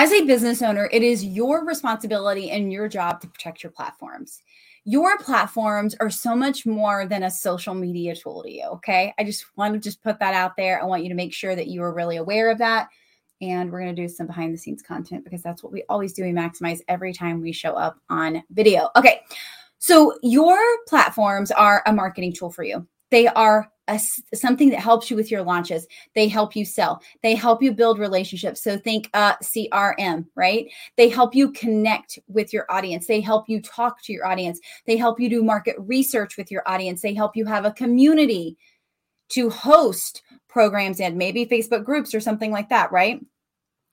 As 0.00 0.12
a 0.12 0.24
business 0.24 0.62
owner, 0.62 0.88
it 0.94 1.02
is 1.02 1.22
your 1.22 1.62
responsibility 1.66 2.50
and 2.50 2.72
your 2.72 2.88
job 2.88 3.20
to 3.20 3.28
protect 3.28 3.62
your 3.62 3.70
platforms. 3.70 4.40
Your 4.86 5.18
platforms 5.18 5.94
are 6.00 6.08
so 6.08 6.34
much 6.34 6.64
more 6.64 7.04
than 7.04 7.24
a 7.24 7.30
social 7.30 7.74
media 7.74 8.16
tool 8.16 8.42
to 8.42 8.50
you. 8.50 8.64
Okay. 8.64 9.12
I 9.18 9.24
just 9.24 9.44
want 9.56 9.74
to 9.74 9.78
just 9.78 10.02
put 10.02 10.18
that 10.20 10.32
out 10.32 10.56
there. 10.56 10.80
I 10.80 10.86
want 10.86 11.02
you 11.02 11.10
to 11.10 11.14
make 11.14 11.34
sure 11.34 11.54
that 11.54 11.66
you 11.66 11.82
are 11.82 11.92
really 11.92 12.16
aware 12.16 12.50
of 12.50 12.56
that. 12.56 12.88
And 13.42 13.70
we're 13.70 13.82
going 13.82 13.94
to 13.94 14.02
do 14.02 14.08
some 14.08 14.26
behind 14.26 14.54
the 14.54 14.58
scenes 14.58 14.80
content 14.80 15.22
because 15.22 15.42
that's 15.42 15.62
what 15.62 15.70
we 15.70 15.84
always 15.90 16.14
do. 16.14 16.22
We 16.22 16.30
maximize 16.32 16.80
every 16.88 17.12
time 17.12 17.42
we 17.42 17.52
show 17.52 17.74
up 17.74 17.98
on 18.08 18.42
video. 18.52 18.88
Okay. 18.96 19.20
So 19.80 20.16
your 20.22 20.58
platforms 20.88 21.50
are 21.50 21.82
a 21.84 21.92
marketing 21.92 22.32
tool 22.32 22.50
for 22.50 22.62
you. 22.62 22.86
They 23.10 23.26
are 23.26 23.70
a, 23.90 24.36
something 24.36 24.70
that 24.70 24.80
helps 24.80 25.10
you 25.10 25.16
with 25.16 25.30
your 25.30 25.42
launches. 25.42 25.86
They 26.14 26.28
help 26.28 26.56
you 26.56 26.64
sell. 26.64 27.02
They 27.22 27.34
help 27.34 27.62
you 27.62 27.72
build 27.72 27.98
relationships. 27.98 28.62
So 28.62 28.78
think 28.78 29.10
uh, 29.14 29.36
CRM, 29.36 30.26
right? 30.34 30.66
They 30.96 31.08
help 31.08 31.34
you 31.34 31.52
connect 31.52 32.18
with 32.28 32.52
your 32.52 32.66
audience. 32.70 33.06
They 33.06 33.20
help 33.20 33.48
you 33.48 33.60
talk 33.60 34.02
to 34.04 34.12
your 34.12 34.26
audience. 34.26 34.60
They 34.86 34.96
help 34.96 35.20
you 35.20 35.28
do 35.28 35.42
market 35.42 35.76
research 35.78 36.36
with 36.36 36.50
your 36.50 36.62
audience. 36.66 37.02
They 37.02 37.14
help 37.14 37.36
you 37.36 37.44
have 37.46 37.64
a 37.64 37.72
community 37.72 38.56
to 39.30 39.50
host 39.50 40.22
programs 40.48 41.00
and 41.00 41.16
maybe 41.16 41.46
Facebook 41.46 41.84
groups 41.84 42.14
or 42.14 42.20
something 42.20 42.50
like 42.50 42.68
that, 42.68 42.90
right? 42.92 43.24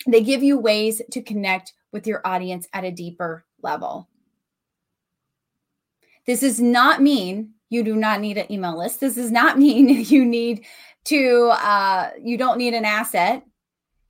They 0.05 0.21
give 0.21 0.43
you 0.43 0.57
ways 0.57 1.01
to 1.11 1.21
connect 1.21 1.73
with 1.91 2.07
your 2.07 2.21
audience 2.25 2.67
at 2.73 2.83
a 2.83 2.91
deeper 2.91 3.45
level. 3.61 4.07
This 6.27 6.41
does 6.41 6.59
not 6.59 7.01
mean 7.01 7.53
you 7.69 7.83
do 7.83 7.95
not 7.95 8.21
need 8.21 8.37
an 8.37 8.51
email 8.51 8.77
list. 8.77 8.99
This 8.99 9.15
does 9.15 9.31
not 9.31 9.57
mean 9.65 9.89
you 9.89 10.25
need 10.25 10.65
to, 11.05 11.49
uh, 11.53 12.11
you 12.21 12.37
don't 12.37 12.57
need 12.57 12.73
an 12.73 12.85
asset. 12.85 13.43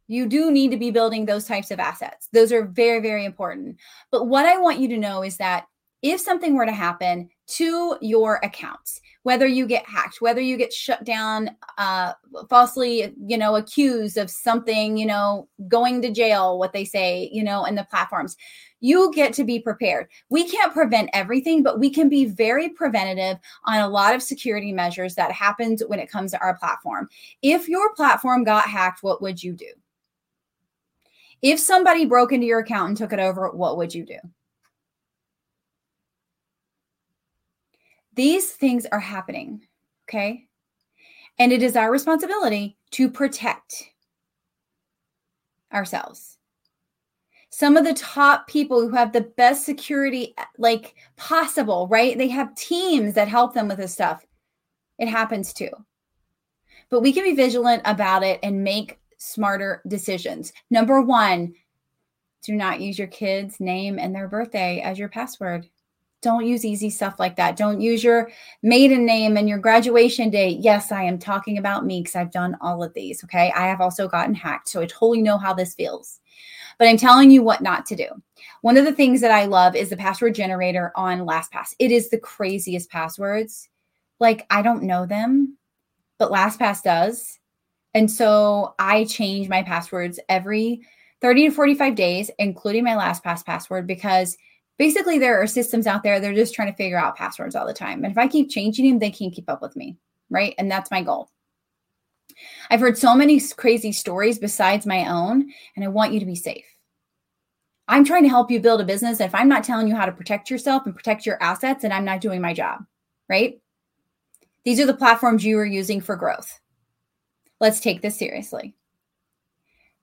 You 0.08 0.28
do 0.28 0.52
need 0.52 0.72
to 0.72 0.78
be 0.78 0.90
building 0.90 1.26
those 1.26 1.46
types 1.46 1.70
of 1.70 1.80
assets. 1.80 2.30
Those 2.32 2.52
are 2.52 2.66
very, 2.66 3.02
very 3.02 3.26
important. 3.26 3.78
But 4.10 4.26
what 4.26 4.46
I 4.46 4.58
want 4.58 4.80
you 4.80 4.88
to 4.90 4.98
know 4.98 5.22
is 5.22 5.38
that 5.38 5.68
if 6.02 6.22
something 6.22 6.56
were 6.56 6.66
to 6.66 6.72
happen 6.72 7.30
to 7.48 7.98
your 8.02 8.40
accounts, 8.44 9.02
whether 9.24 9.48
you 9.48 9.66
get 9.66 9.86
hacked, 9.86 10.22
whether 10.22 10.40
you 10.40 10.56
get 10.56 10.72
shut 10.72 11.04
down, 11.04 11.50
uh, 11.78 12.14
falsely, 12.50 13.14
you 13.26 13.38
know, 13.38 13.56
accused 13.56 14.18
of 14.18 14.30
something, 14.30 14.96
you 14.96 15.06
know, 15.06 15.50
going 15.68 16.02
to 16.02 16.12
jail, 16.12 16.60
what 16.60 16.72
they 16.72 16.86
say, 16.86 17.30
you 17.34 17.44
know, 17.44 17.66
in 17.66 17.76
the 17.76 17.84
platforms, 17.90 18.38
you 18.80 19.12
get 19.14 19.34
to 19.34 19.44
be 19.44 19.60
prepared. 19.60 20.08
We 20.30 20.50
can't 20.50 20.74
prevent 20.74 21.10
everything, 21.14 21.64
but 21.64 21.80
we 21.80 21.90
can 21.90 22.10
be 22.10 22.26
very 22.26 22.70
preventative 22.70 23.38
on 23.66 23.80
a 23.80 23.90
lot 23.90 24.14
of 24.14 24.22
security 24.22 24.72
measures 24.72 25.16
that 25.16 25.32
happens 25.32 25.84
when 25.88 26.00
it 26.00 26.12
comes 26.12 26.32
to 26.32 26.40
our 26.40 26.58
platform. 26.58 27.10
If 27.42 27.68
your 27.68 27.94
platform 27.96 28.44
got 28.44 28.70
hacked, 28.70 29.04
what 29.04 29.22
would 29.22 29.42
you 29.42 29.54
do? 29.54 29.72
If 31.42 31.60
somebody 31.60 32.06
broke 32.06 32.32
into 32.32 32.48
your 32.48 32.60
account 32.60 32.90
and 32.90 32.98
took 32.98 33.14
it 33.14 33.20
over, 33.20 33.50
what 33.52 33.78
would 33.78 33.94
you 33.94 34.06
do? 34.06 34.18
These 38.14 38.52
things 38.52 38.88
are 38.92 39.00
happening, 39.00 39.62
okay? 40.10 40.48
And 41.38 41.52
it 41.52 41.62
is 41.62 41.76
our 41.76 41.92
responsibility 41.92 42.78
to 42.92 43.12
protect 43.12 43.92
ourselves 45.72 46.37
some 47.58 47.76
of 47.76 47.84
the 47.84 47.94
top 47.96 48.46
people 48.46 48.82
who 48.82 48.96
have 48.96 49.12
the 49.12 49.32
best 49.36 49.66
security 49.66 50.36
like 50.60 50.94
possible, 51.16 51.88
right? 51.88 52.16
They 52.16 52.28
have 52.28 52.54
teams 52.54 53.16
that 53.16 53.28
help 53.28 53.56
them 53.56 53.68
with 53.68 53.78
this 53.78 53.94
stuff. 53.94 54.24
It 55.00 55.08
happens 55.08 55.54
too. 55.54 55.72
But 56.92 57.02
we 57.02 57.12
can 57.12 57.24
be 57.24 57.34
vigilant 57.34 57.82
about 57.86 58.22
it 58.22 58.40
and 58.44 58.64
make 58.64 59.00
smarter 59.18 59.82
decisions. 59.88 60.54
Number 60.70 61.02
1, 61.02 61.52
do 62.44 62.54
not 62.54 62.80
use 62.80 63.00
your 63.00 63.08
kid's 63.08 63.60
name 63.60 63.98
and 63.98 64.14
their 64.14 64.28
birthday 64.28 64.80
as 64.82 65.00
your 65.00 65.10
password. 65.10 65.68
Don't 66.22 66.46
use 66.46 66.66
easy 66.66 66.90
stuff 66.90 67.20
like 67.20 67.36
that. 67.36 67.58
Don't 67.58 67.80
use 67.80 68.04
your 68.04 68.30
maiden 68.64 69.06
name 69.06 69.38
and 69.38 69.48
your 69.48 69.60
graduation 69.60 70.30
date. 70.30 70.58
Yes, 70.60 70.92
I 70.92 71.04
am 71.04 71.20
talking 71.20 71.58
about 71.58 71.86
me 71.86 72.02
because 72.02 72.16
I've 72.16 72.32
done 72.32 72.58
all 72.60 72.84
of 72.84 72.94
these. 72.94 73.24
Okay. 73.24 73.52
I 73.56 73.68
have 73.68 73.82
also 73.82 74.08
gotten 74.08 74.34
hacked. 74.34 74.70
So 74.70 74.82
I 74.82 74.86
totally 74.86 75.22
know 75.22 75.38
how 75.38 75.54
this 75.54 75.76
feels 75.76 76.20
but 76.78 76.88
I'm 76.88 76.98
telling 76.98 77.32
you 77.32 77.42
what 77.44 77.62
not 77.62 77.86
to 77.88 77.96
do. 77.96 78.08
One 78.62 78.78
of 78.78 78.86
the 78.86 78.94
things 78.94 79.22
that 79.22 79.32
I 79.32 79.46
love 79.46 79.76
is 79.76 79.90
the 79.90 79.98
password 79.98 80.36
generator 80.36 80.92
on 80.96 81.20
LastPass. 81.20 81.74
It 81.80 81.92
is 81.92 82.10
the 82.10 82.20
craziest 82.20 82.90
passwords. 82.90 83.70
Like, 84.20 84.46
I 84.50 84.62
don't 84.62 84.84
know 84.84 85.06
them, 85.06 85.58
but 86.18 86.32
LastPass 86.32 86.84
does. 86.84 87.40
And 87.94 88.12
so 88.12 88.76
I 88.78 89.06
change 89.06 89.50
my 89.50 89.64
passwords 89.64 90.20
every 90.30 90.82
30 91.22 91.50
to 91.50 91.56
45 91.56 91.96
days, 91.96 92.32
including 92.38 92.84
my 92.84 92.92
LastPass 92.92 93.44
password, 93.46 93.88
because 93.88 94.38
basically 94.78 95.20
there 95.20 95.42
are 95.42 95.48
systems 95.48 95.88
out 95.88 96.04
there, 96.04 96.20
they're 96.20 96.34
just 96.34 96.54
trying 96.54 96.72
to 96.72 96.78
figure 96.78 97.00
out 97.00 97.16
passwords 97.16 97.56
all 97.56 97.68
the 97.68 97.74
time. 97.74 98.04
And 98.04 98.12
if 98.12 98.18
I 98.18 98.28
keep 98.28 98.50
changing 98.50 98.90
them, 98.90 99.00
they 99.00 99.12
can't 99.12 99.34
keep 99.34 99.50
up 99.50 99.62
with 99.62 99.76
me. 99.76 99.98
Right. 100.30 100.56
And 100.58 100.70
that's 100.70 100.92
my 100.92 101.02
goal. 101.02 101.30
I've 102.70 102.82
heard 102.82 102.98
so 102.98 103.16
many 103.16 103.40
crazy 103.40 103.92
stories 103.92 104.38
besides 104.38 104.86
my 104.86 105.08
own, 105.08 105.52
and 105.76 105.84
I 105.84 105.88
want 105.88 106.14
you 106.14 106.20
to 106.20 106.26
be 106.26 106.36
safe. 106.36 106.66
I'm 107.88 108.04
trying 108.04 108.24
to 108.24 108.30
help 108.30 108.52
you 108.52 108.60
build 108.60 108.82
a 108.82 108.86
business. 108.86 109.22
If 109.22 109.34
I'm 109.34 109.48
not 109.48 109.64
telling 109.64 109.88
you 109.88 109.96
how 109.96 110.06
to 110.06 110.12
protect 110.12 110.52
yourself 110.52 110.86
and 110.86 110.96
protect 110.96 111.26
your 111.26 111.42
assets, 111.42 111.84
and 111.84 111.94
I'm 111.94 112.06
not 112.06 112.22
doing 112.22 112.42
my 112.42 112.54
job, 112.54 112.86
right? 113.30 113.60
These 114.66 114.80
are 114.82 114.86
the 114.86 114.94
platforms 114.94 115.46
you 115.46 115.58
are 115.58 115.66
using 115.66 116.02
for 116.02 116.18
growth. 116.18 116.60
Let's 117.60 117.80
take 117.80 118.02
this 118.02 118.20
seriously. 118.20 118.76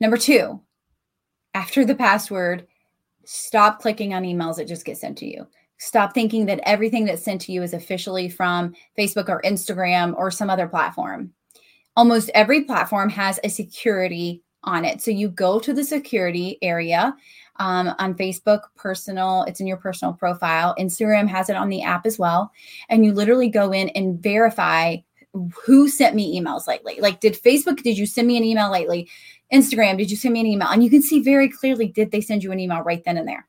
Number 0.01 0.17
two, 0.17 0.61
after 1.53 1.85
the 1.85 1.95
password, 1.95 2.67
stop 3.27 3.81
clicking 3.81 4.15
on 4.15 4.23
emails 4.23 4.57
that 4.57 4.69
just 4.69 4.85
get 4.85 4.99
sent 4.99 5.19
to 5.19 5.27
you. 5.27 5.47
Stop 5.79 6.15
thinking 6.15 6.47
that 6.47 6.61
everything 6.65 7.05
that's 7.05 7.23
sent 7.23 7.41
to 7.43 7.53
you 7.53 7.63
is 7.63 7.75
officially 7.75 8.29
from 8.29 8.75
Facebook 8.99 9.29
or 9.29 9.43
Instagram 9.43 10.17
or 10.17 10.31
some 10.31 10.49
other 10.51 10.69
platform 10.69 11.33
almost 11.97 12.31
every 12.35 12.65
platform 12.65 13.09
has 13.11 13.39
a 13.45 13.49
security 13.49 14.43
on 14.65 14.85
it. 14.85 15.01
So 15.03 15.11
you 15.11 15.29
go 15.29 15.61
to 15.61 15.73
the 15.73 15.85
security 15.85 16.59
area 16.63 17.15
um, 17.57 17.95
on 17.99 18.15
Facebook, 18.15 18.63
personal, 18.77 19.45
it's 19.45 19.61
in 19.61 19.67
your 19.67 19.77
personal 19.77 20.15
profile. 20.15 20.75
Instagram 20.79 21.29
has 21.29 21.49
it 21.49 21.57
on 21.57 21.69
the 21.69 21.83
app 21.83 22.07
as 22.07 22.19
well. 22.19 22.51
And 22.89 23.05
you 23.05 23.13
literally 23.13 23.49
go 23.49 23.73
in 23.73 23.91
and 23.91 24.21
verify 24.21 24.97
who 25.65 25.89
sent 25.89 26.15
me 26.15 26.41
emails 26.41 26.67
lately. 26.67 26.99
Like, 27.01 27.21
did 27.21 27.41
Facebook, 27.41 27.83
did 27.83 27.99
you 27.99 28.07
send 28.07 28.27
me 28.27 28.37
an 28.37 28.45
email 28.45 28.71
lately? 28.71 29.09
Instagram, 29.53 29.99
did 29.99 30.11
you 30.11 30.17
send 30.17 30.35
me 30.35 30.41
an 30.41 30.47
email? 30.47 30.69
And 30.69 30.83
you 30.83 30.91
can 30.91 31.03
see 31.03 31.23
very 31.23 31.49
clearly, 31.49 31.89
did 31.89 32.11
they 32.11 32.21
send 32.21 32.43
you 32.43 32.53
an 32.53 32.61
email 32.61 32.83
right 32.83 33.03
then 33.05 33.19
and 33.19 33.29
there? 33.29 33.47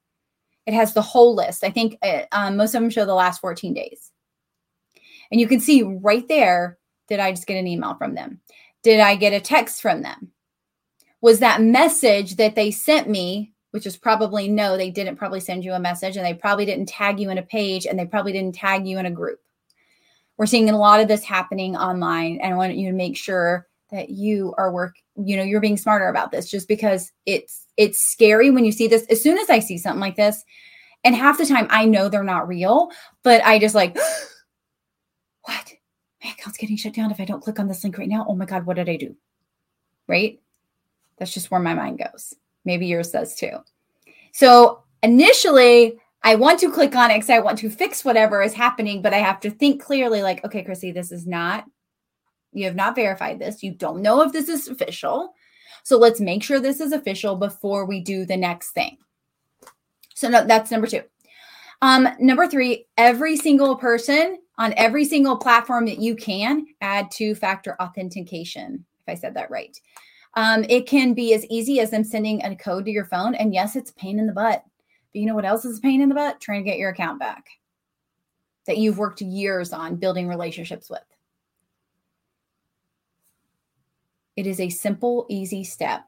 It 0.65 0.73
has 0.73 0.93
the 0.93 1.01
whole 1.01 1.35
list. 1.35 1.63
I 1.63 1.69
think 1.69 1.97
uh, 2.01 2.23
um, 2.31 2.57
most 2.57 2.73
of 2.73 2.81
them 2.81 2.89
show 2.89 3.05
the 3.05 3.13
last 3.13 3.39
14 3.41 3.73
days. 3.73 4.11
And 5.31 5.39
you 5.39 5.47
can 5.47 5.59
see 5.59 5.83
right 5.83 6.27
there 6.27 6.77
did 7.07 7.19
I 7.19 7.31
just 7.31 7.47
get 7.47 7.57
an 7.57 7.67
email 7.67 7.95
from 7.95 8.15
them? 8.15 8.41
Did 8.83 8.99
I 8.99 9.15
get 9.15 9.33
a 9.33 9.39
text 9.39 9.81
from 9.81 10.01
them? 10.01 10.31
Was 11.21 11.39
that 11.39 11.61
message 11.61 12.35
that 12.37 12.55
they 12.55 12.71
sent 12.71 13.09
me, 13.09 13.53
which 13.71 13.85
is 13.85 13.97
probably 13.97 14.47
no, 14.47 14.77
they 14.77 14.91
didn't 14.91 15.17
probably 15.17 15.39
send 15.39 15.63
you 15.63 15.73
a 15.73 15.79
message 15.79 16.17
and 16.17 16.25
they 16.25 16.33
probably 16.33 16.65
didn't 16.65 16.87
tag 16.87 17.19
you 17.19 17.29
in 17.29 17.37
a 17.37 17.43
page 17.43 17.85
and 17.85 17.97
they 17.97 18.05
probably 18.05 18.31
didn't 18.31 18.55
tag 18.55 18.87
you 18.87 18.97
in 18.97 19.05
a 19.05 19.11
group. 19.11 19.39
We're 20.37 20.45
seeing 20.45 20.69
a 20.69 20.77
lot 20.77 20.99
of 20.99 21.07
this 21.07 21.23
happening 21.23 21.75
online 21.75 22.39
and 22.41 22.53
I 22.53 22.57
want 22.57 22.75
you 22.75 22.89
to 22.89 22.95
make 22.95 23.17
sure 23.17 23.67
that 23.91 24.09
you 24.09 24.53
are 24.57 24.71
work 24.71 24.95
you 25.15 25.37
know 25.37 25.43
you're 25.43 25.61
being 25.61 25.77
smarter 25.77 26.07
about 26.07 26.31
this 26.31 26.49
just 26.49 26.67
because 26.67 27.11
it's 27.25 27.67
it's 27.77 27.99
scary 27.99 28.49
when 28.49 28.65
you 28.65 28.71
see 28.71 28.87
this 28.87 29.05
as 29.09 29.21
soon 29.21 29.37
as 29.37 29.49
i 29.49 29.59
see 29.59 29.77
something 29.77 30.01
like 30.01 30.15
this 30.15 30.43
and 31.03 31.15
half 31.15 31.37
the 31.37 31.45
time 31.45 31.67
i 31.69 31.85
know 31.85 32.09
they're 32.09 32.23
not 32.23 32.47
real 32.47 32.89
but 33.23 33.43
i 33.45 33.59
just 33.59 33.75
like 33.75 33.95
what 35.43 35.73
my 36.25 36.31
account's 36.31 36.57
getting 36.57 36.75
shut 36.75 36.93
down 36.93 37.11
if 37.11 37.19
I 37.19 37.25
don't 37.25 37.41
click 37.41 37.59
on 37.59 37.67
this 37.67 37.83
link 37.83 37.97
right 37.97 38.09
now. 38.09 38.25
Oh 38.27 38.35
my 38.35 38.45
God, 38.45 38.65
what 38.65 38.77
did 38.77 38.89
I 38.89 38.97
do? 38.97 39.15
Right? 40.07 40.41
That's 41.17 41.33
just 41.33 41.51
where 41.51 41.59
my 41.59 41.75
mind 41.75 41.99
goes. 41.99 42.33
Maybe 42.65 42.87
yours 42.87 43.11
does 43.11 43.35
too. 43.35 43.57
So 44.33 44.83
initially, 45.03 45.99
I 46.23 46.35
want 46.35 46.59
to 46.61 46.71
click 46.71 46.95
on 46.95 47.11
it 47.11 47.15
because 47.15 47.29
I 47.29 47.39
want 47.39 47.59
to 47.59 47.69
fix 47.69 48.03
whatever 48.03 48.41
is 48.41 48.53
happening, 48.53 49.03
but 49.03 49.13
I 49.13 49.19
have 49.19 49.39
to 49.41 49.51
think 49.51 49.83
clearly 49.83 50.23
like, 50.23 50.43
okay, 50.43 50.63
Crissy, 50.63 50.91
this 50.91 51.11
is 51.11 51.27
not, 51.27 51.65
you 52.55 52.65
have 52.65 52.75
not 52.75 52.95
verified 52.95 53.39
this. 53.39 53.61
You 53.61 53.73
don't 53.73 54.01
know 54.01 54.21
if 54.21 54.31
this 54.31 54.49
is 54.49 54.67
official. 54.67 55.33
So 55.83 55.97
let's 55.97 56.19
make 56.19 56.41
sure 56.41 56.59
this 56.59 56.79
is 56.79 56.93
official 56.93 57.35
before 57.35 57.85
we 57.85 57.99
do 57.99 58.25
the 58.25 58.37
next 58.37 58.71
thing. 58.71 58.97
So 60.15 60.29
no, 60.29 60.45
that's 60.45 60.71
number 60.71 60.87
two. 60.87 61.01
Um, 61.81 62.07
number 62.19 62.47
three, 62.47 62.87
every 62.97 63.35
single 63.35 63.75
person 63.75 64.39
on 64.57 64.73
every 64.77 65.05
single 65.05 65.37
platform 65.37 65.85
that 65.85 65.99
you 65.99 66.15
can 66.15 66.65
add 66.81 67.11
two 67.11 67.35
factor 67.35 67.79
authentication, 67.81 68.85
if 69.05 69.11
I 69.11 69.15
said 69.15 69.35
that 69.35 69.51
right. 69.51 69.77
Um, 70.35 70.65
it 70.69 70.87
can 70.87 71.13
be 71.13 71.33
as 71.33 71.45
easy 71.47 71.79
as 71.79 71.91
them 71.91 72.03
sending 72.03 72.43
a 72.43 72.55
code 72.55 72.85
to 72.85 72.91
your 72.91 73.05
phone. 73.05 73.35
And 73.35 73.53
yes, 73.53 73.75
it's 73.75 73.91
pain 73.91 74.19
in 74.19 74.27
the 74.27 74.33
butt. 74.33 74.63
But 75.13 75.19
you 75.19 75.25
know 75.25 75.35
what 75.35 75.45
else 75.45 75.65
is 75.65 75.79
pain 75.79 76.01
in 76.01 76.09
the 76.09 76.15
butt? 76.15 76.39
Trying 76.39 76.63
to 76.63 76.69
get 76.69 76.79
your 76.79 76.89
account 76.89 77.19
back 77.19 77.45
that 78.65 78.77
you've 78.77 78.97
worked 78.97 79.21
years 79.21 79.73
on 79.73 79.95
building 79.97 80.27
relationships 80.27 80.89
with. 80.89 81.03
It 84.35 84.47
is 84.47 84.59
a 84.59 84.69
simple, 84.69 85.25
easy 85.29 85.63
step. 85.63 86.05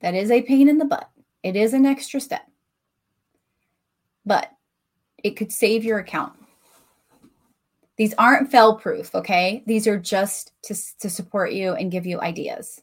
That 0.00 0.14
is 0.14 0.30
a 0.30 0.42
pain 0.42 0.68
in 0.68 0.78
the 0.78 0.84
butt. 0.84 1.08
It 1.42 1.56
is 1.56 1.72
an 1.72 1.86
extra 1.86 2.20
step. 2.20 2.46
But 4.24 4.50
it 5.22 5.36
could 5.36 5.52
save 5.52 5.84
your 5.84 5.98
account. 5.98 6.32
These 7.96 8.14
aren't 8.18 8.50
fail 8.50 8.74
proof, 8.74 9.14
okay? 9.14 9.62
These 9.66 9.86
are 9.86 9.98
just 9.98 10.52
to, 10.64 10.74
to 11.00 11.08
support 11.08 11.52
you 11.52 11.72
and 11.72 11.90
give 11.90 12.04
you 12.04 12.20
ideas. 12.20 12.82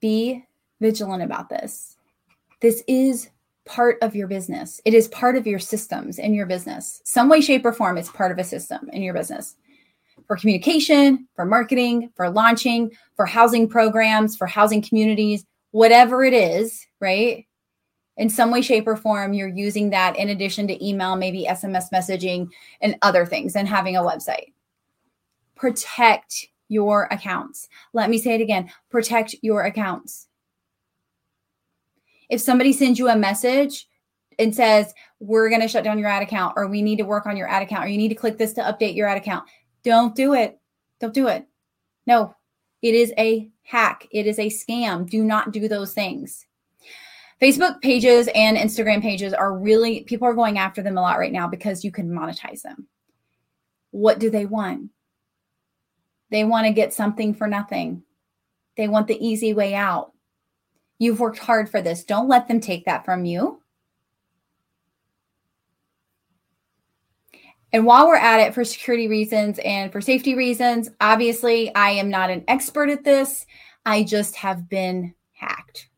Be 0.00 0.44
vigilant 0.80 1.22
about 1.22 1.48
this. 1.48 1.96
This 2.60 2.82
is 2.86 3.30
part 3.64 3.98
of 4.02 4.14
your 4.14 4.26
business. 4.26 4.80
It 4.84 4.94
is 4.94 5.08
part 5.08 5.36
of 5.36 5.46
your 5.46 5.58
systems 5.58 6.18
in 6.18 6.34
your 6.34 6.46
business. 6.46 7.00
Some 7.04 7.28
way, 7.28 7.40
shape, 7.40 7.64
or 7.64 7.72
form, 7.72 7.96
it's 7.96 8.10
part 8.10 8.32
of 8.32 8.38
a 8.38 8.44
system 8.44 8.90
in 8.92 9.02
your 9.02 9.14
business 9.14 9.56
for 10.26 10.36
communication, 10.36 11.28
for 11.34 11.44
marketing, 11.44 12.10
for 12.16 12.28
launching, 12.30 12.90
for 13.16 13.26
housing 13.26 13.68
programs, 13.68 14.36
for 14.36 14.46
housing 14.46 14.82
communities, 14.82 15.44
whatever 15.70 16.24
it 16.24 16.32
is, 16.32 16.86
right? 17.00 17.46
In 18.16 18.28
some 18.28 18.50
way, 18.50 18.62
shape, 18.62 18.86
or 18.86 18.96
form, 18.96 19.32
you're 19.32 19.48
using 19.48 19.90
that 19.90 20.16
in 20.16 20.28
addition 20.30 20.66
to 20.68 20.86
email, 20.86 21.14
maybe 21.14 21.46
SMS 21.48 21.84
messaging, 21.92 22.48
and 22.80 22.96
other 23.02 23.24
things, 23.24 23.54
and 23.54 23.68
having 23.68 23.96
a 23.96 24.02
website. 24.02 24.52
Protect 25.54 26.48
your 26.68 27.04
accounts. 27.10 27.68
Let 27.92 28.10
me 28.10 28.18
say 28.18 28.34
it 28.34 28.40
again 28.40 28.70
protect 28.90 29.34
your 29.42 29.64
accounts. 29.64 30.28
If 32.28 32.40
somebody 32.40 32.72
sends 32.72 32.98
you 32.98 33.08
a 33.08 33.16
message 33.16 33.88
and 34.38 34.54
says, 34.54 34.94
We're 35.20 35.48
going 35.48 35.62
to 35.62 35.68
shut 35.68 35.84
down 35.84 35.98
your 35.98 36.08
ad 36.08 36.22
account, 36.22 36.54
or 36.56 36.66
we 36.66 36.82
need 36.82 36.96
to 36.96 37.04
work 37.04 37.26
on 37.26 37.36
your 37.36 37.48
ad 37.48 37.62
account, 37.62 37.84
or 37.84 37.88
you 37.88 37.98
need 37.98 38.08
to 38.08 38.14
click 38.14 38.38
this 38.38 38.52
to 38.54 38.62
update 38.62 38.94
your 38.94 39.08
ad 39.08 39.16
account, 39.16 39.48
don't 39.84 40.14
do 40.14 40.34
it. 40.34 40.58
Don't 41.00 41.14
do 41.14 41.28
it. 41.28 41.46
No, 42.06 42.34
it 42.82 42.94
is 42.94 43.12
a 43.18 43.50
hack, 43.62 44.08
it 44.10 44.26
is 44.26 44.38
a 44.38 44.46
scam. 44.46 45.08
Do 45.08 45.22
not 45.22 45.52
do 45.52 45.68
those 45.68 45.92
things. 45.92 46.46
Facebook 47.40 47.80
pages 47.80 48.28
and 48.34 48.56
Instagram 48.56 49.00
pages 49.00 49.32
are 49.32 49.56
really, 49.56 50.00
people 50.00 50.26
are 50.26 50.34
going 50.34 50.58
after 50.58 50.82
them 50.82 50.98
a 50.98 51.00
lot 51.00 51.18
right 51.18 51.32
now 51.32 51.46
because 51.46 51.84
you 51.84 51.92
can 51.92 52.10
monetize 52.10 52.62
them. 52.62 52.88
What 53.90 54.18
do 54.18 54.28
they 54.28 54.44
want? 54.44 54.90
They 56.30 56.44
want 56.44 56.66
to 56.66 56.72
get 56.72 56.92
something 56.92 57.34
for 57.34 57.46
nothing. 57.46 58.02
They 58.76 58.88
want 58.88 59.06
the 59.06 59.24
easy 59.24 59.54
way 59.54 59.74
out. 59.74 60.12
You've 60.98 61.20
worked 61.20 61.38
hard 61.38 61.70
for 61.70 61.80
this. 61.80 62.04
Don't 62.04 62.28
let 62.28 62.48
them 62.48 62.60
take 62.60 62.84
that 62.86 63.04
from 63.04 63.24
you. 63.24 63.62
And 67.72 67.84
while 67.84 68.06
we're 68.06 68.16
at 68.16 68.40
it 68.40 68.54
for 68.54 68.64
security 68.64 69.08
reasons 69.08 69.58
and 69.64 69.92
for 69.92 70.00
safety 70.00 70.34
reasons, 70.34 70.90
obviously, 71.00 71.74
I 71.74 71.90
am 71.90 72.08
not 72.08 72.30
an 72.30 72.44
expert 72.48 72.88
at 72.88 73.04
this. 73.04 73.46
I 73.84 74.02
just 74.04 74.36
have 74.36 74.68
been 74.68 75.14
hacked 75.32 75.88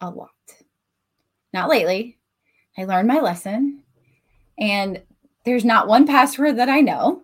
a 0.00 0.10
lot. 0.10 0.30
Not 1.52 1.68
lately. 1.68 2.18
I 2.76 2.84
learned 2.84 3.08
my 3.08 3.18
lesson, 3.20 3.82
and 4.58 5.02
there's 5.44 5.64
not 5.64 5.88
one 5.88 6.06
password 6.06 6.56
that 6.58 6.68
I 6.68 6.80
know. 6.80 7.22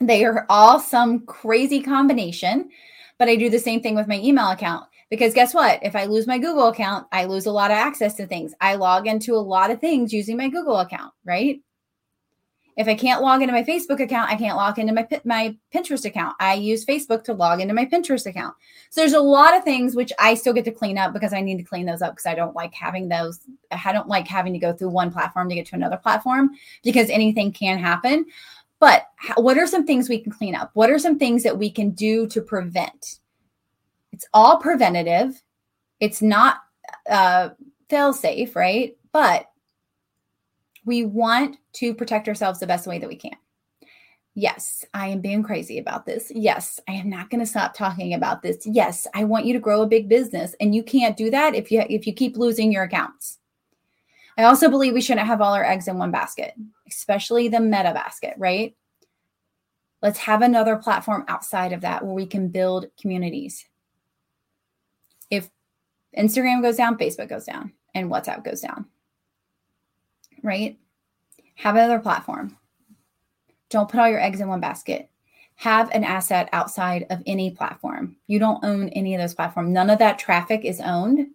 They 0.00 0.24
are 0.24 0.46
all 0.48 0.80
some 0.80 1.26
crazy 1.26 1.82
combination, 1.82 2.70
but 3.18 3.28
I 3.28 3.36
do 3.36 3.50
the 3.50 3.58
same 3.58 3.82
thing 3.82 3.94
with 3.94 4.08
my 4.08 4.18
email 4.20 4.50
account. 4.50 4.86
Because 5.10 5.34
guess 5.34 5.52
what? 5.52 5.80
If 5.82 5.96
I 5.96 6.04
lose 6.04 6.26
my 6.26 6.38
Google 6.38 6.68
account, 6.68 7.06
I 7.12 7.24
lose 7.24 7.46
a 7.46 7.52
lot 7.52 7.70
of 7.70 7.76
access 7.76 8.14
to 8.14 8.26
things. 8.26 8.54
I 8.60 8.74
log 8.76 9.06
into 9.06 9.34
a 9.34 9.36
lot 9.36 9.70
of 9.70 9.80
things 9.80 10.12
using 10.12 10.36
my 10.36 10.48
Google 10.48 10.78
account, 10.78 11.12
right? 11.24 11.60
If 12.78 12.86
I 12.86 12.94
can't 12.94 13.22
log 13.22 13.42
into 13.42 13.52
my 13.52 13.64
Facebook 13.64 13.98
account, 13.98 14.30
I 14.30 14.36
can't 14.36 14.56
log 14.56 14.78
into 14.78 14.92
my 14.92 15.06
my 15.24 15.56
Pinterest 15.74 16.04
account. 16.04 16.36
I 16.38 16.54
use 16.54 16.86
Facebook 16.86 17.24
to 17.24 17.34
log 17.34 17.60
into 17.60 17.74
my 17.74 17.84
Pinterest 17.84 18.24
account. 18.24 18.54
So 18.90 19.00
there's 19.00 19.14
a 19.14 19.20
lot 19.20 19.56
of 19.56 19.64
things 19.64 19.96
which 19.96 20.12
I 20.16 20.34
still 20.34 20.52
get 20.52 20.64
to 20.66 20.70
clean 20.70 20.96
up 20.96 21.12
because 21.12 21.32
I 21.32 21.40
need 21.40 21.56
to 21.58 21.64
clean 21.64 21.86
those 21.86 22.02
up 22.02 22.12
because 22.12 22.26
I 22.26 22.36
don't 22.36 22.54
like 22.54 22.72
having 22.72 23.08
those. 23.08 23.40
I 23.72 23.92
don't 23.92 24.06
like 24.06 24.28
having 24.28 24.52
to 24.52 24.60
go 24.60 24.72
through 24.72 24.90
one 24.90 25.10
platform 25.10 25.48
to 25.48 25.56
get 25.56 25.66
to 25.66 25.74
another 25.74 25.96
platform 25.96 26.50
because 26.84 27.10
anything 27.10 27.50
can 27.50 27.78
happen. 27.80 28.26
But 28.78 29.08
what 29.34 29.58
are 29.58 29.66
some 29.66 29.84
things 29.84 30.08
we 30.08 30.20
can 30.20 30.30
clean 30.30 30.54
up? 30.54 30.70
What 30.74 30.88
are 30.88 31.00
some 31.00 31.18
things 31.18 31.42
that 31.42 31.58
we 31.58 31.72
can 31.72 31.90
do 31.90 32.28
to 32.28 32.40
prevent? 32.40 33.18
It's 34.12 34.26
all 34.32 34.58
preventative. 34.58 35.42
It's 35.98 36.22
not 36.22 36.58
uh, 37.10 37.50
fail 37.90 38.12
safe, 38.12 38.54
right? 38.54 38.96
But 39.10 39.50
we 40.88 41.04
want 41.04 41.58
to 41.74 41.94
protect 41.94 42.26
ourselves 42.28 42.58
the 42.58 42.66
best 42.66 42.86
way 42.86 42.98
that 42.98 43.08
we 43.08 43.14
can. 43.14 43.36
Yes, 44.34 44.84
I 44.94 45.08
am 45.08 45.20
being 45.20 45.42
crazy 45.42 45.78
about 45.78 46.06
this. 46.06 46.32
Yes, 46.34 46.80
I 46.88 46.92
am 46.92 47.10
not 47.10 47.28
going 47.28 47.40
to 47.40 47.46
stop 47.46 47.74
talking 47.74 48.14
about 48.14 48.40
this. 48.40 48.64
Yes, 48.64 49.06
I 49.14 49.24
want 49.24 49.44
you 49.44 49.52
to 49.52 49.60
grow 49.60 49.82
a 49.82 49.86
big 49.86 50.08
business 50.08 50.54
and 50.60 50.74
you 50.74 50.82
can't 50.82 51.16
do 51.16 51.30
that 51.30 51.54
if 51.54 51.70
you 51.70 51.84
if 51.90 52.06
you 52.06 52.14
keep 52.14 52.36
losing 52.36 52.72
your 52.72 52.84
accounts. 52.84 53.38
I 54.38 54.44
also 54.44 54.70
believe 54.70 54.94
we 54.94 55.00
shouldn't 55.00 55.26
have 55.26 55.42
all 55.42 55.52
our 55.52 55.64
eggs 55.64 55.88
in 55.88 55.98
one 55.98 56.12
basket, 56.12 56.54
especially 56.88 57.48
the 57.48 57.60
meta 57.60 57.92
basket, 57.92 58.34
right? 58.38 58.74
Let's 60.00 60.20
have 60.20 60.42
another 60.42 60.76
platform 60.76 61.24
outside 61.28 61.72
of 61.72 61.80
that 61.82 62.04
where 62.04 62.14
we 62.14 62.24
can 62.24 62.48
build 62.48 62.86
communities. 63.00 63.66
If 65.28 65.50
Instagram 66.16 66.62
goes 66.62 66.76
down, 66.76 66.96
Facebook 66.96 67.28
goes 67.28 67.44
down, 67.44 67.72
and 67.94 68.10
WhatsApp 68.10 68.44
goes 68.44 68.60
down 68.60 68.86
right? 70.42 70.78
Have 71.56 71.76
another 71.76 71.98
platform. 71.98 72.56
Don't 73.70 73.88
put 73.88 74.00
all 74.00 74.08
your 74.08 74.20
eggs 74.20 74.40
in 74.40 74.48
one 74.48 74.60
basket. 74.60 75.10
Have 75.56 75.90
an 75.90 76.04
asset 76.04 76.48
outside 76.52 77.06
of 77.10 77.22
any 77.26 77.50
platform. 77.50 78.16
You 78.28 78.38
don't 78.38 78.64
own 78.64 78.88
any 78.90 79.14
of 79.14 79.20
those 79.20 79.34
platforms. 79.34 79.70
None 79.70 79.90
of 79.90 79.98
that 79.98 80.18
traffic 80.18 80.64
is 80.64 80.80
owned, 80.80 81.26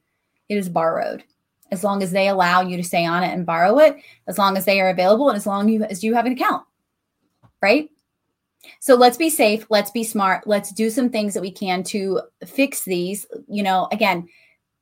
it 0.50 0.57
is 0.57 0.69
borrowed. 0.69 1.23
As 1.71 1.83
long 1.83 2.03
as 2.03 2.11
they 2.11 2.27
allow 2.27 2.61
you 2.61 2.77
to 2.77 2.83
stay 2.83 3.05
on 3.05 3.23
it 3.23 3.33
and 3.33 3.45
borrow 3.45 3.79
it, 3.79 3.97
as 4.27 4.38
long 4.38 4.57
as 4.57 4.65
they 4.65 4.79
are 4.79 4.89
available, 4.89 5.29
and 5.29 5.35
as 5.35 5.47
long 5.47 5.83
as 5.83 6.03
you 6.03 6.13
have 6.13 6.25
an 6.25 6.33
account, 6.33 6.63
right? 7.61 7.89
So 8.79 8.95
let's 8.95 9.17
be 9.17 9.29
safe. 9.29 9.65
Let's 9.69 9.91
be 9.91 10.03
smart. 10.03 10.47
Let's 10.47 10.71
do 10.71 10.89
some 10.89 11.09
things 11.09 11.33
that 11.33 11.41
we 11.41 11.51
can 11.51 11.83
to 11.85 12.21
fix 12.45 12.83
these. 12.83 13.25
You 13.47 13.63
know, 13.63 13.88
again, 13.91 14.29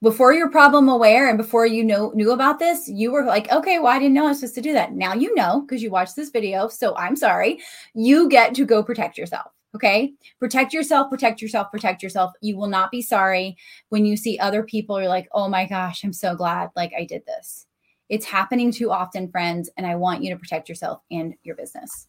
before 0.01 0.33
you're 0.33 0.49
problem 0.49 0.89
aware 0.89 1.29
and 1.29 1.37
before 1.37 1.65
you 1.65 1.83
know 1.83 2.11
knew 2.15 2.31
about 2.31 2.57
this, 2.59 2.87
you 2.87 3.11
were 3.11 3.23
like, 3.23 3.51
okay, 3.51 3.77
well, 3.77 3.93
I 3.93 3.99
didn't 3.99 4.13
know 4.13 4.25
I 4.25 4.29
was 4.29 4.39
supposed 4.39 4.55
to 4.55 4.61
do 4.61 4.73
that. 4.73 4.93
Now 4.93 5.13
you 5.13 5.33
know 5.35 5.61
because 5.61 5.83
you 5.83 5.91
watched 5.91 6.15
this 6.15 6.29
video. 6.29 6.67
So 6.67 6.95
I'm 6.95 7.15
sorry. 7.15 7.59
You 7.93 8.27
get 8.27 8.55
to 8.55 8.65
go 8.65 8.81
protect 8.81 9.17
yourself. 9.17 9.51
Okay. 9.75 10.13
Protect 10.39 10.73
yourself, 10.73 11.09
protect 11.09 11.41
yourself, 11.41 11.71
protect 11.71 12.03
yourself. 12.03 12.33
You 12.41 12.57
will 12.57 12.67
not 12.67 12.91
be 12.91 13.01
sorry 13.01 13.55
when 13.89 14.05
you 14.05 14.17
see 14.17 14.37
other 14.39 14.63
people. 14.63 14.99
You're 14.99 15.07
like, 15.07 15.29
oh 15.33 15.47
my 15.47 15.65
gosh, 15.65 16.03
I'm 16.03 16.13
so 16.13 16.35
glad 16.35 16.71
like 16.75 16.91
I 16.97 17.05
did 17.05 17.25
this. 17.25 17.67
It's 18.09 18.25
happening 18.25 18.71
too 18.71 18.91
often, 18.91 19.31
friends. 19.31 19.69
And 19.77 19.85
I 19.85 19.95
want 19.95 20.23
you 20.23 20.31
to 20.31 20.39
protect 20.39 20.67
yourself 20.67 21.01
and 21.09 21.35
your 21.43 21.55
business. 21.55 22.07